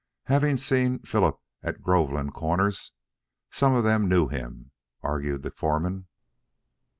[0.23, 2.93] Having seen Philip at Groveland Comers,
[3.51, 4.71] some of them knew him,
[5.03, 6.07] argued the foreman.